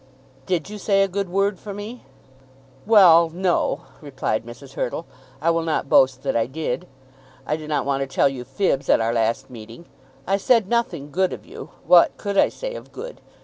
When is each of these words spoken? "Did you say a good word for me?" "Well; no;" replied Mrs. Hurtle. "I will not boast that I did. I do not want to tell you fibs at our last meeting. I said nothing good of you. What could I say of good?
"Did 0.47 0.67
you 0.67 0.79
say 0.79 1.03
a 1.03 1.07
good 1.07 1.29
word 1.29 1.59
for 1.59 1.75
me?" 1.75 2.05
"Well; 2.87 3.29
no;" 3.29 3.81
replied 4.01 4.43
Mrs. 4.43 4.73
Hurtle. 4.73 5.05
"I 5.39 5.51
will 5.51 5.61
not 5.61 5.89
boast 5.89 6.23
that 6.23 6.35
I 6.35 6.47
did. 6.47 6.87
I 7.45 7.55
do 7.55 7.67
not 7.67 7.85
want 7.85 8.01
to 8.01 8.07
tell 8.07 8.27
you 8.27 8.43
fibs 8.43 8.89
at 8.89 8.99
our 8.99 9.13
last 9.13 9.51
meeting. 9.51 9.85
I 10.25 10.37
said 10.37 10.67
nothing 10.67 11.11
good 11.11 11.33
of 11.33 11.45
you. 11.45 11.69
What 11.85 12.17
could 12.17 12.35
I 12.39 12.49
say 12.49 12.73
of 12.73 12.91
good? 12.91 13.21